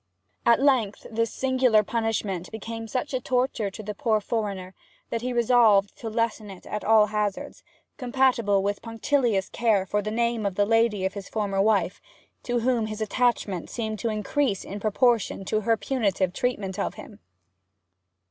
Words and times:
At 0.47 0.59
length 0.59 1.05
this 1.11 1.31
singular 1.31 1.83
punishment 1.83 2.51
became 2.51 2.87
such 2.87 3.13
a 3.13 3.21
torture 3.21 3.69
to 3.69 3.83
the 3.83 3.93
poor 3.93 4.19
foreigner 4.19 4.73
that 5.11 5.21
he 5.21 5.31
resolved 5.31 5.95
to 5.97 6.09
lessen 6.09 6.49
it 6.49 6.65
at 6.65 6.83
all 6.83 7.05
hazards, 7.13 7.61
compatible 7.97 8.63
with 8.63 8.81
punctilious 8.81 9.47
care 9.47 9.85
for 9.85 10.01
the 10.01 10.09
name 10.09 10.43
of 10.43 10.55
the 10.55 10.65
lady 10.65 11.07
his 11.07 11.29
former 11.29 11.61
wife, 11.61 12.01
to 12.41 12.61
whom 12.61 12.87
his 12.87 12.99
attachment 12.99 13.69
seemed 13.69 13.99
to 13.99 14.09
increase 14.09 14.63
in 14.63 14.79
proportion 14.79 15.45
to 15.45 15.61
her 15.61 15.77
punitive 15.77 16.33
treatment 16.33 16.79
of 16.79 16.95
him. 16.95 17.19